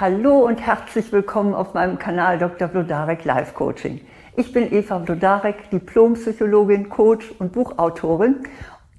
Hallo 0.00 0.46
und 0.46 0.62
herzlich 0.62 1.12
willkommen 1.12 1.52
auf 1.52 1.74
meinem 1.74 1.98
Kanal 1.98 2.38
Dr. 2.38 2.68
Blodarek 2.68 3.22
Life 3.26 3.52
Coaching. 3.52 4.00
Ich 4.34 4.50
bin 4.50 4.72
Eva 4.72 4.96
Blodarek, 4.96 5.68
Diplompsychologin, 5.68 6.88
Coach 6.88 7.30
und 7.38 7.52
Buchautorin. 7.52 8.36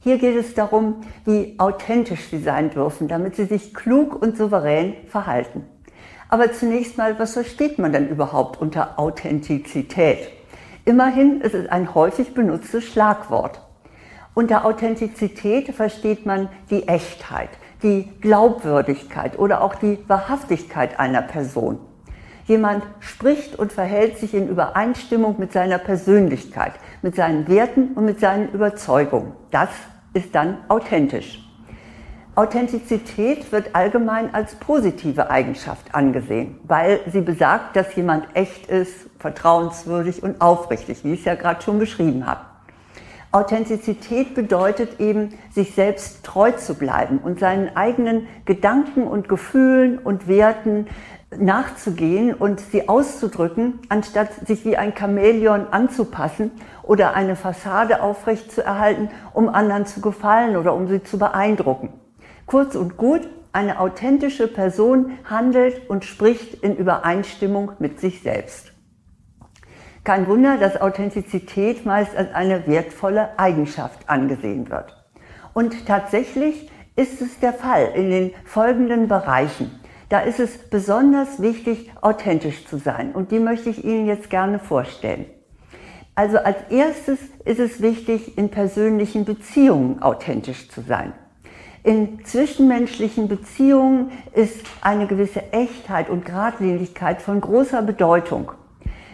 Hier 0.01 0.19
geht 0.19 0.35
es 0.35 0.53
darum, 0.53 0.97
wie 1.25 1.55
authentisch 1.57 2.29
Sie 2.29 2.37
sein 2.37 2.69
dürfen, 2.69 3.07
damit 3.07 3.35
Sie 3.35 3.45
sich 3.45 3.73
klug 3.73 4.21
und 4.21 4.37
souverän 4.37 4.93
verhalten. 5.07 5.65
Aber 6.29 6.51
zunächst 6.51 6.99
mal, 6.99 7.18
was 7.18 7.33
versteht 7.33 7.79
man 7.79 7.94
denn 7.94 8.08
überhaupt 8.08 8.62
unter 8.62 8.99
Authentizität? 8.99 10.29
Immerhin 10.86 11.42
ist 11.42 11.56
es 11.56 11.68
ein 11.68 11.96
häufig 11.96 12.36
benutztes 12.36 12.83
Schlagwort. 12.83 13.60
Unter 14.36 14.65
Authentizität 14.65 15.74
versteht 15.74 16.27
man 16.27 16.49
die 16.70 16.88
Echtheit, 16.88 17.49
die 17.84 18.09
Glaubwürdigkeit 18.21 19.38
oder 19.39 19.61
auch 19.61 19.75
die 19.75 19.98
Wahrhaftigkeit 20.07 20.99
einer 20.99 21.21
Person. 21.21 21.80
Jemand 22.45 22.84
spricht 22.99 23.58
und 23.58 23.72
verhält 23.72 24.17
sich 24.17 24.34
in 24.34 24.48
Übereinstimmung 24.49 25.35
mit 25.38 25.53
seiner 25.53 25.77
Persönlichkeit, 25.77 26.73
mit 27.02 27.16
seinen 27.16 27.48
Werten 27.48 27.94
und 27.95 28.05
mit 28.05 28.20
seinen 28.20 28.49
Überzeugungen. 28.52 29.34
Das 29.52 29.70
ist 30.13 30.36
dann 30.36 30.58
authentisch. 30.67 31.48
Authentizität 32.36 33.52
wird 33.52 33.75
allgemein 33.75 34.34
als 34.34 34.55
positive 34.55 35.30
Eigenschaft 35.30 35.94
angesehen, 35.94 36.59
weil 36.63 37.02
sie 37.11 37.22
besagt, 37.22 37.75
dass 37.75 37.94
jemand 37.95 38.25
echt 38.36 38.67
ist, 38.67 39.09
vertrauenswürdig 39.20 40.23
und 40.23 40.39
aufrichtig, 40.39 41.03
wie 41.03 41.13
ich 41.13 41.20
es 41.20 41.25
ja 41.25 41.36
gerade 41.36 41.61
schon 41.61 41.77
beschrieben 41.77 42.25
habe. 42.25 42.51
Authentizität 43.31 44.35
bedeutet 44.35 44.99
eben, 44.99 45.30
sich 45.52 45.73
selbst 45.73 46.23
treu 46.26 46.52
zu 46.52 46.76
bleiben 46.76 47.20
und 47.20 47.39
seinen 47.39 47.76
eigenen 47.77 48.27
Gedanken 48.45 49.03
und 49.03 49.30
Gefühlen 49.30 49.99
und 49.99 50.27
Werten 50.27 50.88
nachzugehen 51.38 52.34
und 52.34 52.59
sie 52.59 52.89
auszudrücken, 52.89 53.80
anstatt 53.88 54.45
sich 54.45 54.66
wie 54.66 54.75
ein 54.75 54.94
Chamäleon 54.97 55.67
anzupassen 55.72 56.52
oder 56.83 57.14
eine 57.14 57.38
Fassade 57.38 58.02
aufrecht 58.02 58.52
zu 58.52 58.64
erhalten, 58.64 59.09
um 59.34 59.47
anderen 59.47 59.86
zu 59.86 60.02
gefallen 60.02 60.58
oder 60.58 60.73
um 60.73 60.89
sie 60.89 61.02
zu 61.02 61.17
beeindrucken. 61.17 61.94
Kurz 62.45 62.75
und 62.75 62.97
gut, 62.97 63.22
eine 63.53 63.80
authentische 63.80 64.47
Person 64.47 65.17
handelt 65.23 65.89
und 65.89 66.03
spricht 66.03 66.56
in 66.63 66.75
Übereinstimmung 66.75 67.72
mit 67.80 68.02
sich 68.02 68.22
selbst. 68.22 68.73
Kein 70.03 70.27
Wunder, 70.27 70.57
dass 70.57 70.81
Authentizität 70.81 71.85
meist 71.85 72.16
als 72.16 72.33
eine 72.33 72.66
wertvolle 72.66 73.38
Eigenschaft 73.38 74.09
angesehen 74.09 74.69
wird. 74.71 74.97
Und 75.53 75.85
tatsächlich 75.85 76.71
ist 76.95 77.21
es 77.21 77.39
der 77.39 77.53
Fall 77.53 77.91
in 77.94 78.09
den 78.09 78.31
folgenden 78.45 79.07
Bereichen. 79.07 79.79
Da 80.09 80.22
ist 80.22 80.39
es 80.39 80.57
besonders 80.57 81.39
wichtig, 81.39 81.91
authentisch 82.02 82.66
zu 82.66 82.77
sein. 82.77 83.11
Und 83.11 83.31
die 83.31 83.39
möchte 83.39 83.69
ich 83.69 83.85
Ihnen 83.85 84.07
jetzt 84.07 84.31
gerne 84.31 84.57
vorstellen. 84.57 85.25
Also 86.16 86.38
als 86.39 86.57
erstes 86.69 87.19
ist 87.45 87.59
es 87.59 87.81
wichtig, 87.81 88.38
in 88.39 88.49
persönlichen 88.49 89.23
Beziehungen 89.23 90.02
authentisch 90.02 90.67
zu 90.69 90.81
sein. 90.81 91.13
In 91.83 92.25
zwischenmenschlichen 92.25 93.27
Beziehungen 93.27 94.11
ist 94.33 94.66
eine 94.81 95.05
gewisse 95.05 95.53
Echtheit 95.53 96.09
und 96.09 96.25
Gradlinigkeit 96.25 97.22
von 97.22 97.39
großer 97.39 97.83
Bedeutung. 97.83 98.52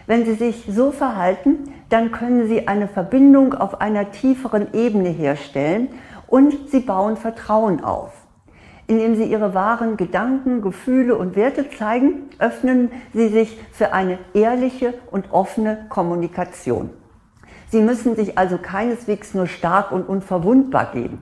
Wenn 0.08 0.25
Sie 0.25 0.36
sich 0.36 0.66
so 0.69 0.91
verhalten, 0.91 1.73
dann 1.89 2.13
können 2.13 2.47
Sie 2.47 2.67
eine 2.67 2.88
Verbindung 2.88 3.53
auf 3.53 3.81
einer 3.81 4.11
tieferen 4.11 4.73
Ebene 4.73 5.09
herstellen 5.09 5.89
und 6.27 6.69
Sie 6.69 6.80
bauen 6.80 7.17
Vertrauen 7.17 7.83
auf. 7.83 8.14
Indem 8.88 9.16
Sie 9.16 9.25
Ihre 9.25 9.53
wahren 9.53 9.97
Gedanken, 9.97 10.61
Gefühle 10.61 11.17
und 11.17 11.36
Werte 11.36 11.69
zeigen, 11.69 12.30
öffnen 12.39 12.89
Sie 13.14 13.27
sich 13.27 13.59
für 13.73 13.91
eine 13.91 14.17
ehrliche 14.33 14.94
und 15.11 15.33
offene 15.33 15.86
Kommunikation. 15.89 16.89
Sie 17.69 17.81
müssen 17.81 18.16
sich 18.16 18.38
also 18.38 18.58
keineswegs 18.58 19.33
nur 19.33 19.48
stark 19.48 19.92
und 19.92 20.08
unverwundbar 20.08 20.92
geben. 20.93 21.21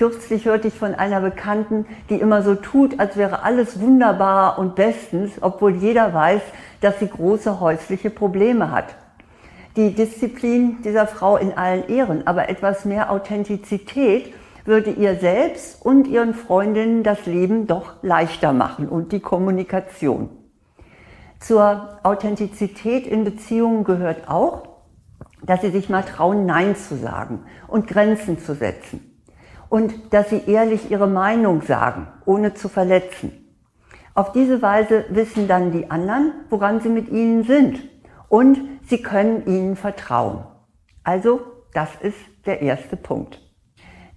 Kürzlich 0.00 0.46
hörte 0.46 0.68
ich 0.68 0.78
von 0.78 0.94
einer 0.94 1.20
Bekannten, 1.20 1.84
die 2.08 2.14
immer 2.14 2.40
so 2.40 2.54
tut, 2.54 2.98
als 2.98 3.18
wäre 3.18 3.42
alles 3.42 3.80
wunderbar 3.82 4.58
und 4.58 4.74
bestens, 4.74 5.32
obwohl 5.42 5.74
jeder 5.74 6.14
weiß, 6.14 6.40
dass 6.80 7.00
sie 7.00 7.08
große 7.08 7.60
häusliche 7.60 8.08
Probleme 8.08 8.70
hat. 8.70 8.96
Die 9.76 9.94
Disziplin 9.94 10.80
dieser 10.82 11.06
Frau 11.06 11.36
in 11.36 11.52
allen 11.52 11.86
Ehren, 11.90 12.26
aber 12.26 12.48
etwas 12.48 12.86
mehr 12.86 13.12
Authentizität 13.12 14.32
würde 14.64 14.90
ihr 14.90 15.16
selbst 15.16 15.84
und 15.84 16.06
ihren 16.06 16.32
Freundinnen 16.32 17.02
das 17.02 17.26
Leben 17.26 17.66
doch 17.66 17.92
leichter 18.00 18.54
machen 18.54 18.88
und 18.88 19.12
die 19.12 19.20
Kommunikation. 19.20 20.30
Zur 21.40 21.98
Authentizität 22.04 23.06
in 23.06 23.24
Beziehungen 23.24 23.84
gehört 23.84 24.30
auch, 24.30 24.62
dass 25.42 25.60
sie 25.60 25.70
sich 25.70 25.90
mal 25.90 26.04
trauen, 26.04 26.46
Nein 26.46 26.74
zu 26.74 26.96
sagen 26.96 27.40
und 27.68 27.86
Grenzen 27.86 28.38
zu 28.38 28.54
setzen 28.54 29.09
und 29.70 30.12
dass 30.12 30.28
sie 30.28 30.42
ehrlich 30.46 30.90
ihre 30.90 31.06
Meinung 31.06 31.62
sagen, 31.62 32.08
ohne 32.26 32.52
zu 32.52 32.68
verletzen. 32.68 33.32
Auf 34.14 34.32
diese 34.32 34.60
Weise 34.60 35.06
wissen 35.08 35.48
dann 35.48 35.72
die 35.72 35.90
anderen, 35.90 36.32
woran 36.50 36.80
sie 36.80 36.90
mit 36.90 37.08
ihnen 37.08 37.44
sind 37.44 37.88
und 38.28 38.58
sie 38.82 39.00
können 39.00 39.46
ihnen 39.46 39.76
vertrauen. 39.76 40.44
Also, 41.04 41.40
das 41.72 41.88
ist 42.02 42.18
der 42.44 42.60
erste 42.60 42.96
Punkt. 42.96 43.40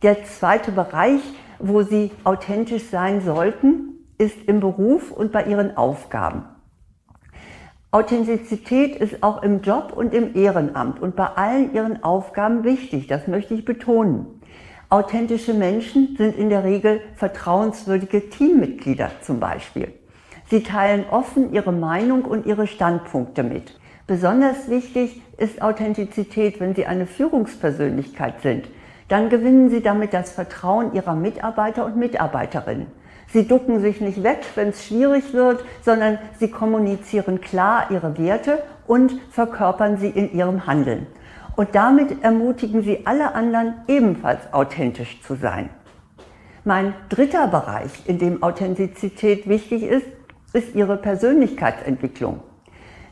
Der 0.02 0.26
zweite 0.26 0.72
Bereich, 0.72 1.22
wo 1.60 1.84
sie 1.84 2.12
authentisch 2.24 2.90
sein 2.90 3.22
sollten, 3.22 3.94
ist 4.18 4.44
im 4.48 4.60
Beruf 4.60 5.12
und 5.12 5.32
bei 5.32 5.46
ihren 5.46 5.78
Aufgaben. 5.78 6.46
Authentizität 7.92 8.96
ist 8.96 9.22
auch 9.22 9.44
im 9.44 9.62
Job 9.62 9.94
und 9.96 10.16
im 10.16 10.36
Ehrenamt 10.36 11.00
und 11.00 11.16
bei 11.16 11.28
allen 11.28 11.74
ihren 11.76 12.04
Aufgaben 12.04 12.64
wichtig, 12.64 13.06
das 13.06 13.28
möchte 13.28 13.54
ich 13.54 13.66
betonen. 13.66 14.42
Authentische 14.94 15.56
Menschen 15.56 16.16
sind 16.18 16.38
in 16.38 16.52
der 16.52 16.64
Regel 16.64 17.02
vertrauenswürdige 17.16 18.30
Teammitglieder 18.30 19.10
zum 19.22 19.40
Beispiel. 19.40 19.92
Sie 20.52 20.62
teilen 20.62 21.06
offen 21.10 21.52
ihre 21.52 21.72
Meinung 21.72 22.26
und 22.26 22.46
ihre 22.46 22.68
Standpunkte 22.68 23.42
mit. 23.42 23.80
Besonders 24.06 24.70
wichtig 24.70 25.24
ist 25.38 25.64
Authentizität, 25.64 26.60
wenn 26.60 26.76
Sie 26.76 26.86
eine 26.86 27.08
Führungspersönlichkeit 27.08 28.42
sind. 28.44 28.68
Dann 29.08 29.30
gewinnen 29.30 29.72
Sie 29.72 29.82
damit 29.82 30.14
das 30.14 30.32
Vertrauen 30.32 30.94
Ihrer 30.94 31.16
Mitarbeiter 31.16 31.88
und 31.88 31.98
Mitarbeiterinnen. 31.98 32.86
Sie 33.30 33.48
ducken 33.48 33.80
sich 33.80 34.00
nicht 34.00 34.22
weg, 34.22 34.42
wenn 34.54 34.68
es 34.68 34.86
schwierig 34.86 35.34
wird, 35.34 35.66
sondern 35.82 36.20
Sie 36.38 36.52
kommunizieren 36.52 37.42
klar 37.42 37.88
Ihre 37.90 38.20
Werte 38.20 38.62
und 38.86 39.20
verkörpern 39.32 39.98
sie 39.98 40.10
in 40.10 40.32
Ihrem 40.34 40.68
Handeln. 40.68 41.08
Und 41.56 41.76
damit 41.76 42.24
ermutigen 42.24 42.82
sie 42.82 43.06
alle 43.06 43.36
anderen 43.36 43.76
ebenfalls 43.88 44.54
authentisch 44.54 45.22
zu 45.22 45.36
sein. 45.36 45.70
Mein 46.64 46.94
dritter 47.10 47.48
Bereich, 47.48 47.92
in 48.06 48.20
dem 48.20 48.42
Authentizität 48.42 49.48
wichtig 49.48 49.84
ist, 49.84 50.08
ist 50.54 50.76
ihre 50.76 50.98
Persönlichkeitsentwicklung. 50.98 52.42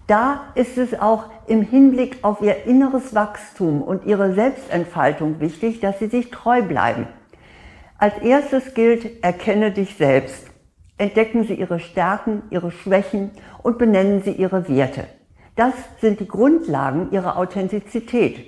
Da 0.08 0.42
ist 0.56 0.78
es 0.78 1.00
auch 1.00 1.26
im 1.48 1.62
Hinblick 1.62 2.20
auf 2.24 2.42
ihr 2.42 2.66
inneres 2.66 3.14
Wachstum 3.14 3.82
und 3.82 4.06
ihre 4.06 4.34
Selbstentfaltung 4.34 5.40
wichtig, 5.40 5.80
dass 5.80 6.00
sie 6.00 6.08
sich 6.08 6.32
treu 6.32 6.62
bleiben. 6.62 7.08
Als 7.98 8.18
erstes 8.18 8.74
gilt, 8.74 9.24
erkenne 9.24 9.72
dich 9.72 9.96
selbst. 9.96 10.48
Entdecken 10.98 11.46
Sie 11.46 11.56
Ihre 11.56 11.80
Stärken, 11.80 12.44
Ihre 12.50 12.72
Schwächen 12.72 13.32
und 13.64 13.78
benennen 13.78 14.22
Sie 14.24 14.32
Ihre 14.32 14.68
Werte. 14.68 15.06
Das 15.62 15.76
sind 16.00 16.20
die 16.20 16.28
Grundlagen 16.28 17.12
ihrer 17.12 17.38
Authentizität. 17.38 18.48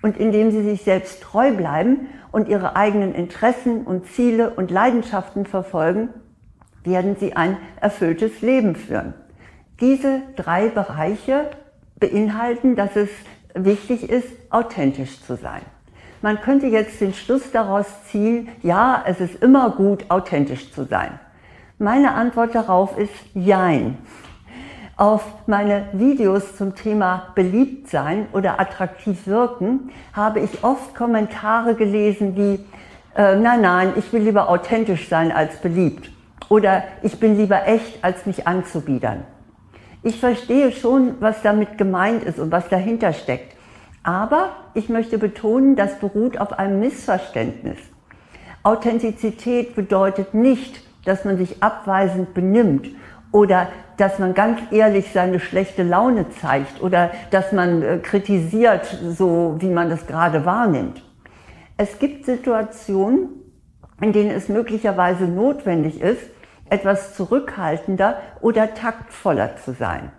Und 0.00 0.16
indem 0.16 0.52
sie 0.52 0.62
sich 0.62 0.82
selbst 0.82 1.20
treu 1.20 1.50
bleiben 1.50 2.06
und 2.30 2.46
ihre 2.46 2.76
eigenen 2.76 3.16
Interessen 3.16 3.82
und 3.82 4.06
Ziele 4.06 4.50
und 4.50 4.70
Leidenschaften 4.70 5.44
verfolgen, 5.44 6.10
werden 6.84 7.16
sie 7.18 7.34
ein 7.34 7.56
erfülltes 7.80 8.42
Leben 8.42 8.76
führen. 8.76 9.12
Diese 9.80 10.22
drei 10.36 10.68
Bereiche 10.68 11.50
beinhalten, 11.96 12.76
dass 12.76 12.94
es 12.94 13.10
wichtig 13.56 14.08
ist, 14.08 14.28
authentisch 14.50 15.20
zu 15.24 15.34
sein. 15.34 15.62
Man 16.20 16.40
könnte 16.42 16.68
jetzt 16.68 17.00
den 17.00 17.12
Schluss 17.12 17.50
daraus 17.50 17.86
ziehen, 18.04 18.50
ja, 18.62 19.02
es 19.04 19.20
ist 19.20 19.42
immer 19.42 19.70
gut, 19.70 20.08
authentisch 20.10 20.72
zu 20.72 20.84
sein. 20.84 21.18
Meine 21.80 22.12
Antwort 22.12 22.54
darauf 22.54 22.96
ist 22.96 23.10
Jein 23.34 23.98
auf 24.96 25.24
meine 25.46 25.86
Videos 25.92 26.56
zum 26.56 26.74
Thema 26.74 27.28
beliebt 27.34 27.88
sein 27.88 28.26
oder 28.32 28.60
attraktiv 28.60 29.26
wirken, 29.26 29.90
habe 30.12 30.40
ich 30.40 30.62
oft 30.62 30.94
Kommentare 30.94 31.74
gelesen 31.74 32.36
wie, 32.36 32.64
äh, 33.16 33.36
nein, 33.36 33.62
nein, 33.62 33.92
ich 33.96 34.12
will 34.12 34.22
lieber 34.22 34.48
authentisch 34.48 35.08
sein 35.08 35.32
als 35.32 35.56
beliebt. 35.56 36.10
Oder 36.48 36.84
ich 37.02 37.18
bin 37.18 37.36
lieber 37.36 37.66
echt, 37.66 38.04
als 38.04 38.26
mich 38.26 38.46
anzubiedern. 38.46 39.24
Ich 40.02 40.20
verstehe 40.20 40.72
schon, 40.72 41.14
was 41.20 41.42
damit 41.42 41.78
gemeint 41.78 42.24
ist 42.24 42.38
und 42.38 42.50
was 42.50 42.68
dahinter 42.68 43.12
steckt. 43.12 43.56
Aber 44.02 44.50
ich 44.74 44.88
möchte 44.88 45.16
betonen, 45.16 45.76
das 45.76 45.98
beruht 46.00 46.38
auf 46.38 46.58
einem 46.58 46.80
Missverständnis. 46.80 47.78
Authentizität 48.64 49.74
bedeutet 49.74 50.34
nicht, 50.34 50.82
dass 51.04 51.24
man 51.24 51.36
sich 51.36 51.62
abweisend 51.62 52.34
benimmt 52.34 52.88
oder 53.32 53.68
dass 53.96 54.18
man 54.18 54.34
ganz 54.34 54.60
ehrlich 54.70 55.12
seine 55.12 55.40
schlechte 55.40 55.82
Laune 55.82 56.28
zeigt 56.30 56.80
oder 56.82 57.10
dass 57.30 57.52
man 57.52 57.82
äh, 57.82 57.98
kritisiert, 57.98 58.86
so 59.08 59.56
wie 59.58 59.70
man 59.70 59.90
das 59.90 60.06
gerade 60.06 60.44
wahrnimmt. 60.44 61.02
Es 61.76 61.98
gibt 61.98 62.26
Situationen, 62.26 63.30
in 64.00 64.12
denen 64.12 64.30
es 64.30 64.48
möglicherweise 64.48 65.24
notwendig 65.24 66.00
ist, 66.00 66.22
etwas 66.68 67.14
zurückhaltender 67.14 68.18
oder 68.40 68.74
taktvoller 68.74 69.56
zu 69.56 69.72
sein. 69.72 70.10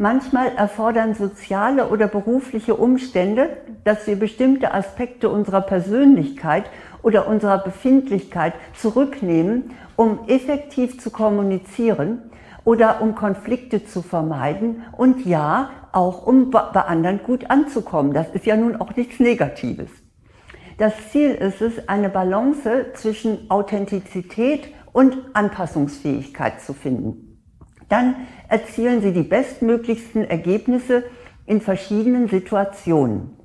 Manchmal 0.00 0.52
erfordern 0.56 1.14
soziale 1.14 1.88
oder 1.88 2.06
berufliche 2.06 2.76
Umstände, 2.76 3.56
dass 3.82 4.06
wir 4.06 4.16
bestimmte 4.16 4.72
Aspekte 4.72 5.28
unserer 5.28 5.60
Persönlichkeit 5.60 6.64
oder 7.02 7.26
unserer 7.26 7.58
Befindlichkeit 7.58 8.54
zurücknehmen, 8.74 9.72
um 9.96 10.20
effektiv 10.28 11.00
zu 11.00 11.10
kommunizieren 11.10 12.27
oder 12.68 13.00
um 13.00 13.14
Konflikte 13.14 13.84
zu 13.84 14.02
vermeiden 14.02 14.82
und 14.96 15.24
ja, 15.24 15.70
auch 15.92 16.26
um 16.26 16.50
bei 16.50 16.60
anderen 16.60 17.22
gut 17.22 17.50
anzukommen. 17.50 18.12
Das 18.12 18.28
ist 18.30 18.46
ja 18.46 18.56
nun 18.56 18.76
auch 18.76 18.94
nichts 18.94 19.18
Negatives. 19.20 19.90
Das 20.76 20.92
Ziel 21.10 21.30
ist 21.30 21.60
es, 21.60 21.88
eine 21.88 22.08
Balance 22.08 22.92
zwischen 22.94 23.50
Authentizität 23.50 24.68
und 24.92 25.16
Anpassungsfähigkeit 25.32 26.60
zu 26.60 26.74
finden 26.74 27.28
dann 27.88 28.16
erzielen 28.48 29.00
Sie 29.00 29.12
die 29.12 29.22
bestmöglichsten 29.22 30.24
Ergebnisse 30.24 31.04
in 31.46 31.60
verschiedenen 31.60 32.28
Situationen. 32.28 33.37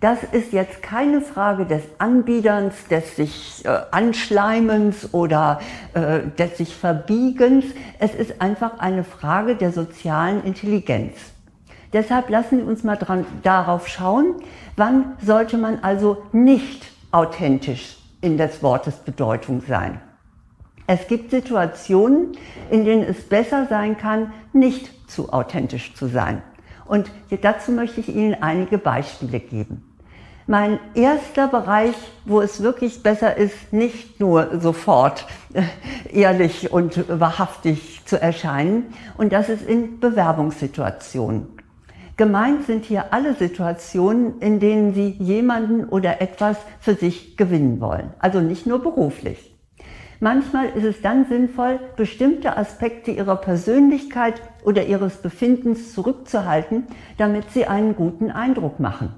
Das 0.00 0.22
ist 0.24 0.54
jetzt 0.54 0.82
keine 0.82 1.20
Frage 1.20 1.66
des 1.66 1.82
Anbiederns, 1.98 2.86
des 2.88 3.16
sich 3.16 3.62
äh, 3.66 3.80
Anschleimens 3.90 5.12
oder 5.12 5.60
äh, 5.92 6.20
des 6.38 6.56
sich 6.56 6.74
Verbiegens. 6.74 7.66
Es 7.98 8.14
ist 8.14 8.40
einfach 8.40 8.78
eine 8.78 9.04
Frage 9.04 9.56
der 9.56 9.72
sozialen 9.72 10.42
Intelligenz. 10.42 11.18
Deshalb 11.92 12.30
lassen 12.30 12.60
Sie 12.60 12.62
uns 12.62 12.82
mal 12.82 12.96
dran, 12.96 13.26
darauf 13.42 13.88
schauen, 13.88 14.36
wann 14.74 15.16
sollte 15.22 15.58
man 15.58 15.80
also 15.82 16.22
nicht 16.32 16.86
authentisch 17.10 17.98
in 18.22 18.38
des 18.38 18.62
Wortes 18.62 18.96
Bedeutung 18.96 19.60
sein. 19.68 20.00
Es 20.86 21.08
gibt 21.08 21.30
Situationen, 21.30 22.38
in 22.70 22.86
denen 22.86 23.02
es 23.02 23.28
besser 23.28 23.66
sein 23.68 23.98
kann, 23.98 24.32
nicht 24.54 25.10
zu 25.10 25.30
authentisch 25.30 25.94
zu 25.94 26.06
sein. 26.06 26.42
Und 26.86 27.10
dazu 27.42 27.70
möchte 27.70 28.00
ich 28.00 28.08
Ihnen 28.08 28.42
einige 28.42 28.78
Beispiele 28.78 29.40
geben. 29.40 29.89
Mein 30.46 30.80
erster 30.94 31.48
Bereich, 31.48 31.94
wo 32.24 32.40
es 32.40 32.62
wirklich 32.62 33.02
besser 33.02 33.36
ist, 33.36 33.72
nicht 33.72 34.18
nur 34.20 34.60
sofort 34.60 35.26
äh, 35.52 35.62
ehrlich 36.12 36.72
und 36.72 37.08
wahrhaftig 37.08 38.02
zu 38.04 38.20
erscheinen, 38.20 38.92
und 39.16 39.32
das 39.32 39.48
ist 39.48 39.68
in 39.68 40.00
Bewerbungssituationen. 40.00 41.46
Gemeint 42.16 42.66
sind 42.66 42.84
hier 42.84 43.14
alle 43.14 43.34
Situationen, 43.34 44.40
in 44.40 44.60
denen 44.60 44.92
Sie 44.92 45.08
jemanden 45.08 45.84
oder 45.84 46.20
etwas 46.20 46.58
für 46.78 46.94
sich 46.94 47.36
gewinnen 47.36 47.80
wollen. 47.80 48.12
Also 48.18 48.40
nicht 48.40 48.66
nur 48.66 48.82
beruflich. 48.82 49.56
Manchmal 50.22 50.68
ist 50.68 50.84
es 50.84 51.00
dann 51.00 51.24
sinnvoll, 51.24 51.80
bestimmte 51.96 52.58
Aspekte 52.58 53.10
ihrer 53.10 53.36
Persönlichkeit 53.36 54.42
oder 54.64 54.84
ihres 54.84 55.16
Befindens 55.16 55.94
zurückzuhalten, 55.94 56.88
damit 57.16 57.50
sie 57.52 57.64
einen 57.64 57.96
guten 57.96 58.30
Eindruck 58.30 58.80
machen. 58.80 59.14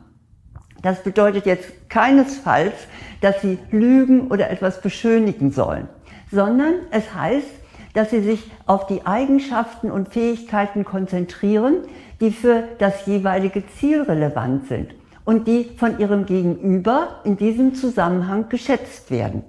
Das 0.82 1.02
bedeutet 1.02 1.46
jetzt 1.46 1.88
keinesfalls, 1.88 2.74
dass 3.20 3.40
sie 3.40 3.58
lügen 3.70 4.28
oder 4.28 4.50
etwas 4.50 4.80
beschönigen 4.80 5.52
sollen, 5.52 5.88
sondern 6.30 6.74
es 6.90 7.14
heißt, 7.14 7.46
dass 7.94 8.10
sie 8.10 8.20
sich 8.20 8.50
auf 8.66 8.86
die 8.86 9.06
Eigenschaften 9.06 9.90
und 9.90 10.08
Fähigkeiten 10.08 10.84
konzentrieren, 10.84 11.82
die 12.20 12.30
für 12.30 12.64
das 12.78 13.06
jeweilige 13.06 13.64
Ziel 13.66 14.02
relevant 14.02 14.66
sind 14.66 14.94
und 15.24 15.46
die 15.46 15.70
von 15.76 15.98
ihrem 15.98 16.26
Gegenüber 16.26 17.20
in 17.24 17.36
diesem 17.36 17.74
Zusammenhang 17.74 18.48
geschätzt 18.48 19.10
werden. 19.10 19.44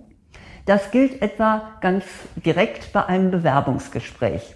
Das 0.66 0.92
gilt 0.92 1.22
etwa 1.22 1.74
ganz 1.82 2.06
direkt 2.46 2.94
bei 2.94 3.06
einem 3.06 3.32
Bewerbungsgespräch. 3.32 4.56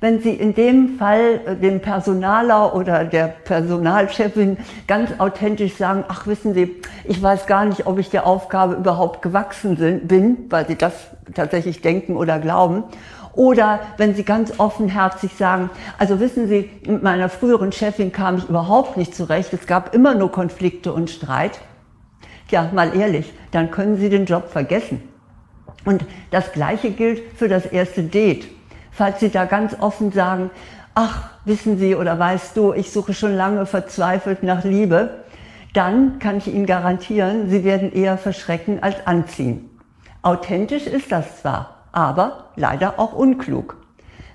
Wenn 0.00 0.20
Sie 0.20 0.34
in 0.34 0.54
dem 0.54 0.98
Fall 0.98 1.40
äh, 1.46 1.56
dem 1.56 1.80
Personaler 1.80 2.74
oder 2.74 3.04
der 3.04 3.28
Personalchefin 3.28 4.58
ganz 4.86 5.10
authentisch 5.18 5.76
sagen, 5.76 6.04
ach 6.08 6.26
wissen 6.26 6.52
Sie, 6.52 6.76
ich 7.04 7.22
weiß 7.22 7.46
gar 7.46 7.64
nicht, 7.64 7.86
ob 7.86 7.98
ich 7.98 8.10
der 8.10 8.26
Aufgabe 8.26 8.74
überhaupt 8.74 9.22
gewachsen 9.22 9.76
bin, 10.06 10.36
weil 10.50 10.66
Sie 10.66 10.76
das 10.76 10.92
tatsächlich 11.34 11.80
denken 11.80 12.16
oder 12.16 12.38
glauben. 12.38 12.84
Oder 13.32 13.80
wenn 13.98 14.14
Sie 14.14 14.22
ganz 14.22 14.58
offenherzig 14.58 15.34
sagen, 15.34 15.70
also 15.98 16.20
wissen 16.20 16.48
Sie, 16.48 16.70
mit 16.86 17.02
meiner 17.02 17.28
früheren 17.28 17.72
Chefin 17.72 18.12
kam 18.12 18.38
ich 18.38 18.48
überhaupt 18.48 18.96
nicht 18.96 19.14
zurecht, 19.14 19.52
es 19.52 19.66
gab 19.66 19.94
immer 19.94 20.14
nur 20.14 20.32
Konflikte 20.32 20.92
und 20.92 21.10
Streit. 21.10 21.60
Tja, 22.48 22.70
mal 22.72 22.96
ehrlich, 22.96 23.32
dann 23.50 23.70
können 23.70 23.96
Sie 23.96 24.08
den 24.08 24.24
Job 24.24 24.48
vergessen. 24.50 25.02
Und 25.84 26.04
das 26.30 26.52
Gleiche 26.52 26.90
gilt 26.90 27.22
für 27.36 27.48
das 27.48 27.66
erste 27.66 28.02
Date. 28.02 28.48
Falls 28.96 29.20
Sie 29.20 29.28
da 29.28 29.44
ganz 29.44 29.76
offen 29.78 30.10
sagen, 30.10 30.50
ach, 30.94 31.28
wissen 31.44 31.76
Sie 31.76 31.94
oder 31.94 32.18
weißt 32.18 32.56
du, 32.56 32.72
ich 32.72 32.90
suche 32.90 33.12
schon 33.12 33.36
lange 33.36 33.66
verzweifelt 33.66 34.42
nach 34.42 34.64
Liebe, 34.64 35.22
dann 35.74 36.18
kann 36.18 36.38
ich 36.38 36.46
Ihnen 36.48 36.64
garantieren, 36.64 37.50
Sie 37.50 37.62
werden 37.62 37.92
eher 37.92 38.16
verschrecken 38.16 38.82
als 38.82 39.06
anziehen. 39.06 39.68
Authentisch 40.22 40.86
ist 40.86 41.12
das 41.12 41.42
zwar, 41.42 41.88
aber 41.92 42.52
leider 42.56 42.98
auch 42.98 43.12
unklug. 43.12 43.76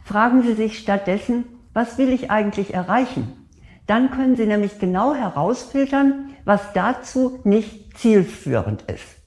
Fragen 0.04 0.44
Sie 0.44 0.54
sich 0.54 0.78
stattdessen, 0.78 1.46
was 1.74 1.98
will 1.98 2.10
ich 2.14 2.30
eigentlich 2.30 2.76
erreichen? 2.76 3.48
Dann 3.88 4.12
können 4.12 4.36
Sie 4.36 4.46
nämlich 4.46 4.78
genau 4.78 5.16
herausfiltern, 5.16 6.36
was 6.46 6.62
dazu 6.74 7.40
nicht 7.44 7.98
zielführend 7.98 8.84
ist. 8.84 9.18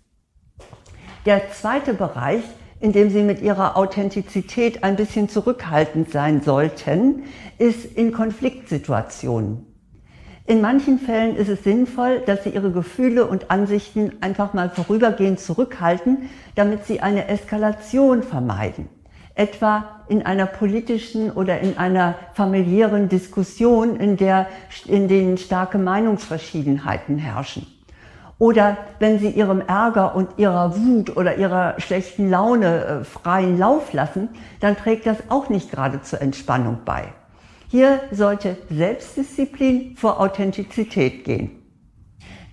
Der 1.26 1.50
zweite 1.50 1.92
Bereich, 1.92 2.44
in 2.84 2.92
dem 2.92 3.08
Sie 3.08 3.22
mit 3.22 3.40
Ihrer 3.40 3.78
Authentizität 3.78 4.84
ein 4.84 4.96
bisschen 4.96 5.30
zurückhaltend 5.30 6.10
sein 6.10 6.42
sollten, 6.42 7.22
ist 7.56 7.86
in 7.96 8.12
Konfliktsituationen. 8.12 9.64
In 10.46 10.60
manchen 10.60 10.98
Fällen 10.98 11.34
ist 11.34 11.48
es 11.48 11.64
sinnvoll, 11.64 12.20
dass 12.26 12.44
Sie 12.44 12.50
Ihre 12.50 12.72
Gefühle 12.72 13.26
und 13.26 13.50
Ansichten 13.50 14.12
einfach 14.20 14.52
mal 14.52 14.68
vorübergehend 14.68 15.40
zurückhalten, 15.40 16.28
damit 16.56 16.84
Sie 16.84 17.00
eine 17.00 17.28
Eskalation 17.28 18.22
vermeiden. 18.22 18.90
Etwa 19.34 20.02
in 20.10 20.26
einer 20.26 20.44
politischen 20.44 21.30
oder 21.30 21.60
in 21.60 21.78
einer 21.78 22.16
familiären 22.34 23.08
Diskussion, 23.08 23.96
in 23.96 24.18
der, 24.18 24.46
in 24.84 25.08
denen 25.08 25.38
starke 25.38 25.78
Meinungsverschiedenheiten 25.78 27.16
herrschen. 27.16 27.66
Oder 28.38 28.76
wenn 28.98 29.18
sie 29.18 29.30
ihrem 29.30 29.60
Ärger 29.60 30.14
und 30.16 30.38
ihrer 30.38 30.76
Wut 30.76 31.16
oder 31.16 31.36
ihrer 31.36 31.80
schlechten 31.80 32.30
Laune 32.30 32.84
äh, 32.84 33.04
freien 33.04 33.58
Lauf 33.58 33.92
lassen, 33.92 34.28
dann 34.60 34.76
trägt 34.76 35.06
das 35.06 35.18
auch 35.28 35.48
nicht 35.48 35.70
gerade 35.70 36.02
zur 36.02 36.20
Entspannung 36.20 36.78
bei. 36.84 37.12
Hier 37.68 38.00
sollte 38.10 38.56
Selbstdisziplin 38.70 39.96
vor 39.96 40.20
Authentizität 40.20 41.24
gehen. 41.24 41.50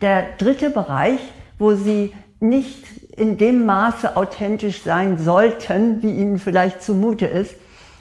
Der 0.01 0.35
dritte 0.38 0.69
Bereich, 0.69 1.19
wo 1.59 1.73
Sie 1.73 2.13
nicht 2.39 2.83
in 3.17 3.38
dem 3.38 3.65
Maße 3.65 4.17
authentisch 4.17 4.81
sein 4.81 5.19
sollten, 5.19 6.01
wie 6.01 6.11
Ihnen 6.11 6.39
vielleicht 6.39 6.81
zumute 6.81 7.27
ist, 7.27 7.55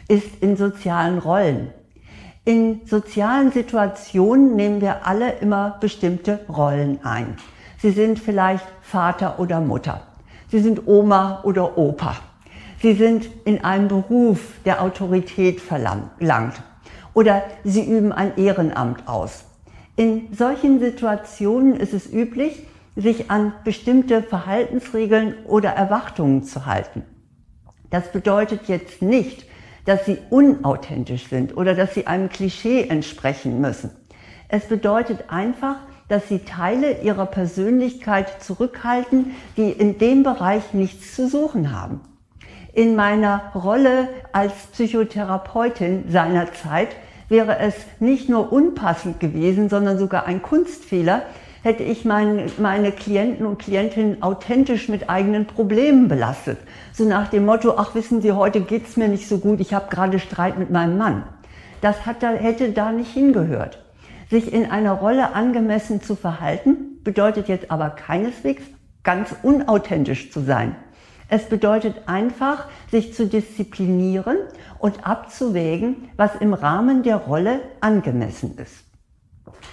ist 0.08 0.42
in 0.42 0.56
sozialen 0.56 1.18
Rollen. 1.18 1.75
In 2.44 2.80
sozialen 2.87 3.52
Situationen 3.52 4.56
nehmen 4.56 4.80
wir 4.80 5.06
alle 5.06 5.32
immer 5.40 5.76
bestimmte 5.80 6.40
Rollen 6.49 7.00
ein. 7.04 7.37
Sie 7.80 7.92
sind 7.92 8.18
vielleicht 8.18 8.66
Vater 8.82 9.38
oder 9.38 9.60
Mutter. 9.60 10.02
Sie 10.49 10.60
sind 10.60 10.87
Oma 10.87 11.40
oder 11.44 11.78
Opa. 11.78 12.16
Sie 12.82 12.94
sind 12.94 13.28
in 13.44 13.64
einem 13.64 13.88
Beruf, 13.88 14.40
der 14.64 14.82
Autorität 14.82 15.60
verlangt. 15.60 16.62
Oder 17.14 17.42
Sie 17.64 17.84
üben 17.84 18.12
ein 18.12 18.37
Ehrenamt 18.37 19.08
aus. 19.08 19.44
In 19.96 20.32
solchen 20.32 20.80
Situationen 20.80 21.76
ist 21.76 21.94
es 21.94 22.10
üblich, 22.12 22.66
sich 22.96 23.30
an 23.30 23.52
bestimmte 23.64 24.22
Verhaltensregeln 24.22 25.34
oder 25.46 25.70
Erwartungen 25.70 26.42
zu 26.44 26.66
halten. 26.66 27.02
Das 27.90 28.12
bedeutet 28.12 28.68
jetzt 28.68 29.02
nicht, 29.02 29.46
dass 29.84 30.04
sie 30.04 30.18
unauthentisch 30.30 31.28
sind 31.28 31.56
oder 31.56 31.75
dass 31.75 31.94
sie 31.94 32.06
einem 32.06 32.28
Klischee 32.28 32.88
entsprechen 32.88 33.60
müssen. 33.60 33.90
Es 34.49 34.66
bedeutet 34.66 35.25
einfach, 35.28 35.76
dass 36.11 36.29
sie 36.29 36.40
Teile 36.40 37.00
ihrer 37.02 37.25
Persönlichkeit 37.26 38.43
zurückhalten, 38.43 39.37
die 39.57 39.71
in 39.71 39.97
dem 39.99 40.25
Bereich 40.25 40.75
nichts 40.75 41.14
zu 41.14 41.29
suchen 41.29 41.73
haben. 41.73 42.00
In 42.73 42.97
meiner 42.97 43.52
Rolle 43.55 44.09
als 44.33 44.52
Psychotherapeutin 44.73 46.05
seinerzeit 46.11 46.88
wäre 47.29 47.59
es 47.61 47.75
nicht 48.00 48.29
nur 48.29 48.52
unpassend 48.52 49.21
gewesen, 49.21 49.69
sondern 49.69 49.99
sogar 49.99 50.26
ein 50.26 50.43
Kunstfehler, 50.43 51.23
hätte 51.62 51.85
ich 51.85 52.05
mein, 52.05 52.50
meine 52.59 52.90
Klienten 52.90 53.47
und 53.47 53.59
Klientinnen 53.59 54.23
authentisch 54.23 54.88
mit 54.88 55.09
eigenen 55.09 55.47
Problemen 55.47 56.09
belastet. 56.09 56.59
So 56.93 57.05
nach 57.05 57.29
dem 57.29 57.45
Motto, 57.45 57.75
ach 57.76 57.95
wissen 57.95 58.21
Sie, 58.21 58.33
heute 58.33 58.62
geht's 58.62 58.97
mir 58.97 59.09
nicht 59.09 59.29
so 59.29 59.38
gut, 59.38 59.61
ich 59.61 59.75
habe 59.75 59.90
gerade 59.90 60.19
Streit 60.19 60.59
mit 60.59 60.71
meinem 60.71 60.99
Mann. 60.99 61.23
Das 61.83 62.05
hat 62.05 62.23
hätte 62.23 62.73
da 62.73 62.90
nicht 62.90 63.12
hingehört. 63.12 63.79
Sich 64.30 64.52
in 64.52 64.70
einer 64.70 64.92
Rolle 64.92 65.34
angemessen 65.34 66.00
zu 66.00 66.14
verhalten, 66.14 67.02
bedeutet 67.02 67.49
jetzt 67.49 67.70
aber 67.70 67.90
keineswegs 67.90 68.62
ganz 69.02 69.34
unauthentisch 69.42 70.30
zu 70.30 70.40
sein. 70.40 70.76
Es 71.28 71.49
bedeutet 71.49 72.02
einfach, 72.06 72.66
sich 72.90 73.12
zu 73.14 73.26
disziplinieren 73.26 74.37
und 74.78 75.06
abzuwägen, 75.06 76.08
was 76.16 76.37
im 76.37 76.54
Rahmen 76.54 77.02
der 77.02 77.16
Rolle 77.16 77.60
angemessen 77.80 78.56
ist. 78.56 78.84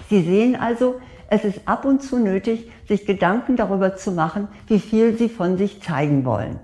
Sie 0.10 0.24
sehen 0.24 0.56
also, 0.56 1.02
es 1.30 1.44
ist 1.44 1.68
ab 1.68 1.86
und 1.86 2.02
zu 2.02 2.18
nötig, 2.18 2.72
sich 2.88 3.06
Gedanken 3.06 3.58
darüber 3.58 3.96
zu 3.96 4.12
machen, 4.12 4.48
wie 4.68 4.80
viel 4.80 5.18
Sie 5.18 5.30
von 5.30 5.58
sich 5.58 5.82
zeigen 5.84 6.26
wollen. 6.26 6.60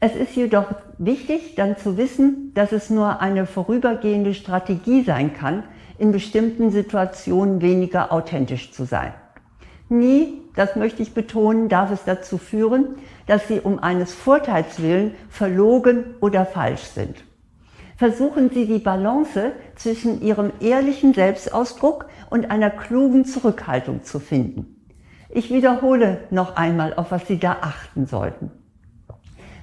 Es 0.00 0.14
ist 0.14 0.36
jedoch 0.36 0.66
wichtig, 0.98 1.54
dann 1.56 1.76
zu 1.76 1.96
wissen, 1.96 2.52
dass 2.54 2.72
es 2.72 2.90
nur 2.90 3.20
eine 3.20 3.46
vorübergehende 3.46 4.34
Strategie 4.34 5.02
sein 5.02 5.32
kann, 5.32 5.64
in 5.98 6.12
bestimmten 6.12 6.70
Situationen 6.70 7.60
weniger 7.60 8.12
authentisch 8.12 8.72
zu 8.72 8.84
sein. 8.84 9.14
Nie, 9.88 10.42
das 10.56 10.76
möchte 10.76 11.02
ich 11.02 11.14
betonen, 11.14 11.68
darf 11.68 11.90
es 11.90 12.04
dazu 12.04 12.38
führen, 12.38 12.96
dass 13.26 13.48
Sie 13.48 13.60
um 13.60 13.78
eines 13.78 14.14
Vorteils 14.14 14.80
willen 14.80 15.14
verlogen 15.28 16.14
oder 16.20 16.46
falsch 16.46 16.82
sind. 16.82 17.24
Versuchen 17.96 18.50
Sie 18.50 18.66
die 18.66 18.78
Balance 18.78 19.52
zwischen 19.76 20.20
Ihrem 20.20 20.52
ehrlichen 20.60 21.14
Selbstausdruck 21.14 22.06
und 22.30 22.50
einer 22.50 22.70
klugen 22.70 23.24
Zurückhaltung 23.24 24.02
zu 24.02 24.18
finden. 24.18 24.74
Ich 25.28 25.50
wiederhole 25.50 26.20
noch 26.30 26.56
einmal, 26.56 26.94
auf 26.94 27.10
was 27.10 27.26
Sie 27.26 27.38
da 27.38 27.58
achten 27.60 28.06
sollten. 28.06 28.50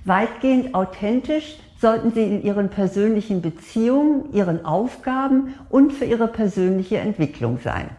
Weitgehend 0.06 0.76
authentisch 0.76 1.58
sollten 1.82 2.14
Sie 2.14 2.24
in 2.24 2.44
Ihren 2.44 2.70
persönlichen 2.70 3.42
Beziehungen, 3.42 4.32
Ihren 4.34 4.64
Aufgaben 4.66 5.56
und 5.70 5.92
für 5.92 6.06
Ihre 6.06 6.28
persönliche 6.28 7.00
Entwicklung 7.00 7.58
sein. 7.58 7.90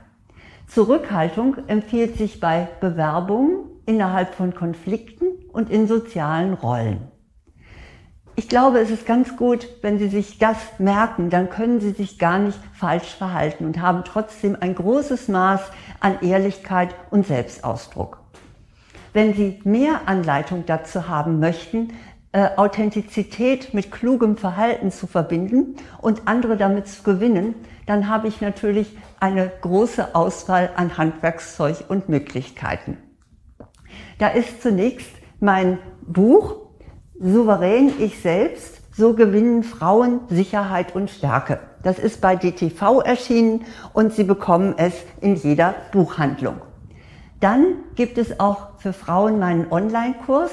Zurückhaltung 0.68 1.56
empfiehlt 1.66 2.16
sich 2.16 2.40
bei 2.40 2.68
Bewerbungen, 2.80 3.66
innerhalb 3.84 4.36
von 4.36 4.54
Konflikten 4.54 5.26
und 5.52 5.68
in 5.68 5.88
sozialen 5.88 6.54
Rollen. 6.54 7.08
Ich 8.36 8.48
glaube, 8.48 8.78
es 8.78 8.90
ist 8.90 9.04
ganz 9.04 9.36
gut, 9.36 9.68
wenn 9.82 9.98
Sie 9.98 10.08
sich 10.08 10.38
das 10.38 10.56
merken, 10.78 11.28
dann 11.28 11.50
können 11.50 11.80
Sie 11.80 11.90
sich 11.90 12.18
gar 12.18 12.38
nicht 12.38 12.60
falsch 12.72 13.14
verhalten 13.16 13.66
und 13.66 13.82
haben 13.82 14.04
trotzdem 14.04 14.56
ein 14.58 14.74
großes 14.74 15.28
Maß 15.28 15.60
an 16.00 16.18
Ehrlichkeit 16.22 16.94
und 17.10 17.26
Selbstausdruck. 17.26 18.20
Wenn 19.12 19.34
Sie 19.34 19.60
mehr 19.64 20.02
Anleitung 20.06 20.64
dazu 20.64 21.08
haben 21.08 21.40
möchten, 21.40 21.92
Authentizität 22.32 23.74
mit 23.74 23.92
klugem 23.92 24.38
Verhalten 24.38 24.90
zu 24.90 25.06
verbinden 25.06 25.76
und 26.00 26.22
andere 26.24 26.56
damit 26.56 26.88
zu 26.88 27.02
gewinnen, 27.02 27.54
dann 27.86 28.08
habe 28.08 28.28
ich 28.28 28.40
natürlich 28.40 28.96
eine 29.20 29.50
große 29.60 30.14
Auswahl 30.14 30.70
an 30.76 30.96
Handwerkszeug 30.96 31.84
und 31.88 32.08
Möglichkeiten. 32.08 32.96
Da 34.18 34.28
ist 34.28 34.62
zunächst 34.62 35.10
mein 35.40 35.78
Buch 36.06 36.56
Souverän 37.20 37.92
ich 38.00 38.20
selbst, 38.20 38.80
so 38.96 39.14
gewinnen 39.14 39.62
Frauen 39.62 40.20
Sicherheit 40.28 40.94
und 40.94 41.10
Stärke. 41.10 41.60
Das 41.82 41.98
ist 41.98 42.20
bei 42.20 42.36
DTV 42.36 43.00
erschienen 43.00 43.64
und 43.92 44.12
Sie 44.12 44.24
bekommen 44.24 44.74
es 44.76 44.94
in 45.20 45.36
jeder 45.36 45.74
Buchhandlung. 45.92 46.56
Dann 47.40 47.76
gibt 47.94 48.18
es 48.18 48.40
auch 48.40 48.78
für 48.78 48.92
Frauen 48.92 49.38
meinen 49.38 49.70
Online-Kurs 49.70 50.52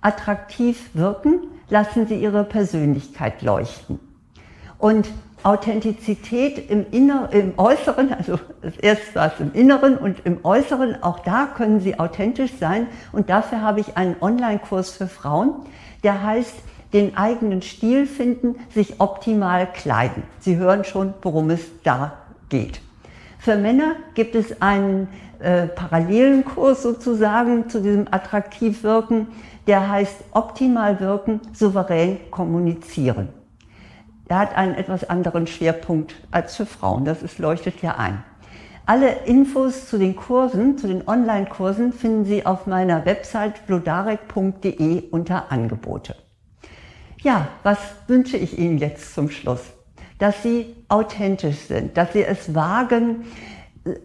Attraktiv 0.00 0.90
wirken, 0.94 1.40
lassen 1.68 2.06
Sie 2.06 2.16
Ihre 2.16 2.44
Persönlichkeit 2.44 3.42
leuchten. 3.42 3.98
Und 4.78 5.08
Authentizität 5.42 6.70
im, 6.70 6.84
Inner, 6.90 7.30
im 7.32 7.54
Äußeren, 7.56 8.12
also 8.12 8.38
war 9.14 9.32
es 9.32 9.40
im 9.40 9.52
Inneren 9.54 9.96
und 9.96 10.20
im 10.26 10.44
Äußeren, 10.44 11.02
auch 11.02 11.20
da 11.20 11.46
können 11.46 11.80
Sie 11.80 11.98
authentisch 11.98 12.52
sein. 12.58 12.86
Und 13.12 13.30
dafür 13.30 13.62
habe 13.62 13.80
ich 13.80 13.96
einen 13.96 14.16
Online-Kurs 14.20 14.90
für 14.90 15.06
Frauen, 15.06 15.54
der 16.02 16.22
heißt, 16.22 16.54
den 16.92 17.16
eigenen 17.16 17.62
Stil 17.62 18.06
finden, 18.06 18.56
sich 18.74 19.00
optimal 19.00 19.70
kleiden. 19.72 20.24
Sie 20.40 20.56
hören 20.56 20.84
schon, 20.84 21.14
worum 21.22 21.50
es 21.50 21.60
da 21.84 22.18
geht. 22.48 22.80
Für 23.40 23.56
Männer 23.56 23.96
gibt 24.12 24.34
es 24.34 24.60
einen 24.60 25.08
äh, 25.38 25.66
parallelen 25.66 26.44
Kurs 26.44 26.82
sozusagen 26.82 27.70
zu 27.70 27.80
diesem 27.80 28.06
attraktiv 28.10 28.82
wirken, 28.82 29.28
der 29.66 29.88
heißt 29.88 30.24
optimal 30.32 31.00
wirken, 31.00 31.40
souverän 31.54 32.18
kommunizieren. 32.30 33.30
Er 34.28 34.40
hat 34.40 34.54
einen 34.54 34.74
etwas 34.74 35.08
anderen 35.08 35.46
Schwerpunkt 35.46 36.14
als 36.30 36.54
für 36.56 36.66
Frauen. 36.66 37.06
Das 37.06 37.22
ist, 37.22 37.38
leuchtet 37.38 37.80
ja 37.80 37.96
ein. 37.96 38.22
Alle 38.84 39.24
Infos 39.24 39.88
zu 39.88 39.96
den 39.96 40.16
Kursen, 40.16 40.76
zu 40.76 40.86
den 40.86 41.08
Online-Kursen 41.08 41.94
finden 41.94 42.26
Sie 42.26 42.44
auf 42.44 42.66
meiner 42.66 43.06
Website 43.06 43.66
blodarek.de 43.66 45.08
unter 45.10 45.50
Angebote. 45.50 46.14
Ja, 47.22 47.48
was 47.62 47.78
wünsche 48.06 48.36
ich 48.36 48.58
Ihnen 48.58 48.76
jetzt 48.76 49.14
zum 49.14 49.30
Schluss? 49.30 49.62
Dass 50.20 50.44
Sie 50.44 50.76
authentisch 50.88 51.58
sind, 51.66 51.96
dass 51.96 52.12
Sie 52.12 52.22
es 52.22 52.54
wagen, 52.54 53.24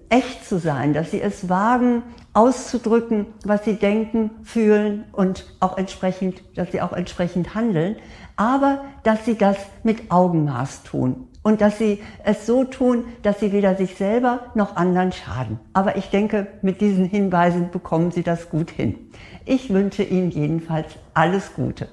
echt 0.10 0.43
zu 0.43 0.57
sein, 0.57 0.93
dass 0.93 1.12
Sie 1.12 1.22
es 1.22 1.48
wagen, 1.48 2.01
auszudrücken, 2.34 3.27
was 3.43 3.63
Sie 3.63 3.75
denken, 3.75 4.31
fühlen 4.43 5.03
und 5.12 5.45
auch 5.60 5.77
entsprechend, 5.77 6.41
dass 6.55 6.72
Sie 6.72 6.81
auch 6.81 6.93
entsprechend 6.93 7.53
handeln, 7.53 7.98
aber 8.36 8.86
dass 9.03 9.25
Sie 9.25 9.38
das 9.38 9.57
mit 9.84 10.10
Augenmaß 10.10 10.81
tun 10.81 11.27
und 11.45 11.62
dass 11.62 11.77
sie 11.77 12.01
es 12.24 12.48
so 12.48 12.63
tun, 12.63 13.03
dass 13.22 13.39
sie 13.39 13.51
weder 13.51 13.75
sich 13.75 13.98
selber 13.98 14.48
noch 14.55 14.75
anderen 14.75 15.12
schaden. 15.12 15.60
Aber 15.74 15.95
ich 15.95 16.10
denke, 16.10 16.48
mit 16.63 16.81
diesen 16.81 17.05
Hinweisen 17.05 17.69
bekommen 17.69 18.10
Sie 18.10 18.24
das 18.24 18.50
gut 18.50 18.72
hin. 18.72 18.95
Ich 19.45 19.72
wünsche 19.72 20.01
Ihnen 20.01 20.31
jedenfalls 20.31 20.88
alles 21.13 21.53
Gute. 21.53 21.88